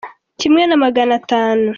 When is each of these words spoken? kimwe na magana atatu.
kimwe 0.39 0.61
na 0.67 0.75
magana 0.83 1.13
atatu. 1.19 1.69